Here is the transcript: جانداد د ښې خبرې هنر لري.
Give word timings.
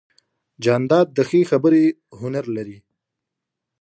جانداد 0.63 1.07
د 1.17 1.19
ښې 1.29 1.41
خبرې 1.51 1.83
هنر 2.19 2.45
لري. 2.55 2.77